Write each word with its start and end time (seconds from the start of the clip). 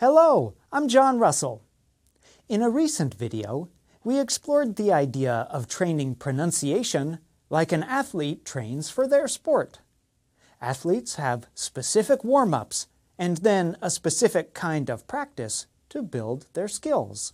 Hello, 0.00 0.54
I'm 0.70 0.86
John 0.86 1.18
Russell. 1.18 1.64
In 2.48 2.62
a 2.62 2.70
recent 2.70 3.14
video, 3.14 3.68
we 4.04 4.20
explored 4.20 4.76
the 4.76 4.92
idea 4.92 5.48
of 5.50 5.66
training 5.66 6.14
pronunciation 6.14 7.18
like 7.50 7.72
an 7.72 7.82
athlete 7.82 8.44
trains 8.44 8.90
for 8.90 9.08
their 9.08 9.26
sport. 9.26 9.80
Athletes 10.60 11.16
have 11.16 11.48
specific 11.52 12.22
warm-ups 12.22 12.86
and 13.18 13.38
then 13.38 13.76
a 13.82 13.90
specific 13.90 14.54
kind 14.54 14.88
of 14.88 15.08
practice 15.08 15.66
to 15.88 16.00
build 16.00 16.46
their 16.52 16.68
skills. 16.68 17.32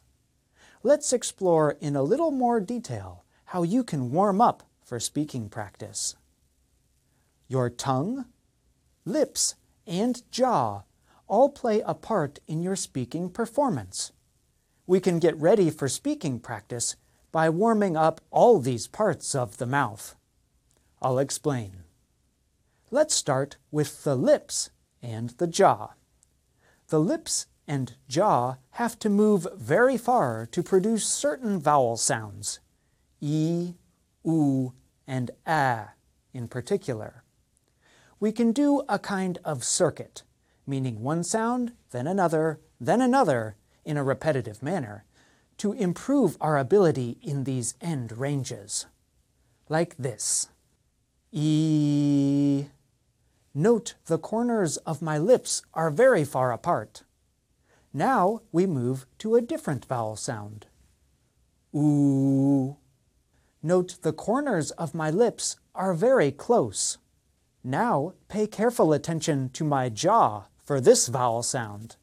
Let's 0.83 1.13
explore 1.13 1.77
in 1.83 1.95
a 1.95 2.03
little 2.03 2.31
more 2.31 2.61
detail 2.61 3.27
how 3.45 3.63
you 3.63 3.85
can 3.85 4.11
warm 4.11 4.41
up 4.41 4.63
for 4.83 4.99
speaking 4.99 5.51
practice. 5.51 6.17
Your 7.47 7.69
tongue, 7.69 8.25
lips, 9.05 9.55
and 9.87 10.23
jaw 10.31 10.85
all 11.27 11.49
play 11.49 11.81
a 11.81 11.95
part 11.95 12.39
in 12.47 12.63
your 12.63 12.77
speaking 12.77 13.31
performance. 13.31 14.13
We 14.87 15.01
can 15.01 15.19
get 15.19 15.41
ready 15.41 15.71
for 15.71 15.89
speaking 15.89 16.41
practice 16.41 16.97
by 17.33 17.49
warming 17.51 17.97
up 17.97 18.21
all 18.31 18.61
these 18.61 18.87
parts 18.87 19.35
of 19.35 19.57
the 19.57 19.67
mouth. 19.67 20.15
I'll 21.03 21.19
explain. 21.19 21.85
Let's 22.91 23.15
start 23.15 23.57
with 23.71 24.05
the 24.05 24.15
lips 24.15 24.71
and 25.03 25.31
the 25.31 25.47
jaw. 25.47 25.95
The 26.89 27.01
lips 27.01 27.47
and 27.67 27.95
jaw 28.09 28.57
have 28.71 28.99
to 29.01 29.09
move 29.09 29.47
very 29.57 29.97
far 29.97 30.47
to 30.53 30.63
produce 30.63 31.07
certain 31.07 31.59
vowel 31.59 31.97
sounds, 31.97 32.61
e, 33.21 33.75
oo, 34.27 34.75
and 35.07 35.31
a 35.47 35.89
in 36.33 36.49
particular. 36.49 37.25
We 38.21 38.33
can 38.33 38.53
do 38.53 38.83
a 38.89 38.99
kind 38.99 39.39
of 39.45 39.65
circuit, 39.65 40.23
meaning 40.67 41.03
one 41.03 41.23
sound, 41.23 41.73
then 41.91 42.07
another, 42.07 42.61
then 42.81 43.01
another, 43.01 43.57
in 43.85 43.97
a 43.97 44.05
repetitive 44.05 44.63
manner, 44.63 45.05
to 45.59 45.73
improve 45.73 46.37
our 46.41 46.59
ability 46.59 47.19
in 47.23 47.45
these 47.45 47.75
end 47.81 48.17
ranges. 48.19 48.87
Like 49.69 49.97
this. 49.97 50.49
E. 51.33 52.67
Note 53.55 53.95
the 54.07 54.19
corners 54.19 54.77
of 54.79 55.01
my 55.01 55.19
lips 55.19 55.63
are 55.75 55.91
very 55.91 56.25
far 56.25 56.53
apart. 56.53 57.05
Now 57.93 58.41
we 58.51 58.67
move 58.67 59.07
to 59.19 59.37
a 59.37 59.41
different 59.41 59.85
vowel 59.85 60.17
sound. 60.17 60.67
Oo. 61.75 62.77
Note 63.63 63.97
the 64.03 64.13
corners 64.13 64.73
of 64.73 64.95
my 64.95 65.11
lips 65.11 65.57
are 65.75 65.95
very 65.95 66.33
close. 66.33 66.99
Now 67.63 68.15
pay 68.29 68.47
careful 68.47 68.93
attention 68.93 69.51
to 69.51 69.65
my 69.65 69.89
jaw 69.89 70.45
for 70.65 70.81
this 70.81 71.09
vowel 71.09 71.43
sound. 71.43 71.97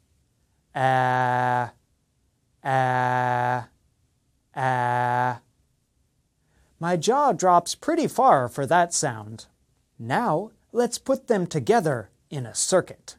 Ah, 0.75 1.73
ah, 2.63 3.67
ah. 4.55 5.41
My 6.79 6.97
jaw 6.97 7.31
drops 7.31 7.75
pretty 7.75 8.07
far 8.07 8.47
for 8.47 8.65
that 8.65 8.93
sound. 8.93 9.45
Now 9.99 10.51
let's 10.71 10.97
put 10.97 11.27
them 11.27 11.45
together 11.45 12.09
in 12.29 12.45
a 12.45 12.55
circuit. 12.55 13.17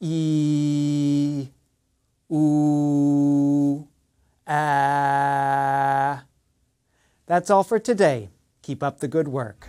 E, 0.00 1.48
oo, 2.32 3.86
ah. 4.46 6.24
That's 7.26 7.50
all 7.50 7.64
for 7.64 7.78
today. 7.78 8.30
Keep 8.62 8.82
up 8.82 9.00
the 9.00 9.08
good 9.08 9.28
work. 9.28 9.68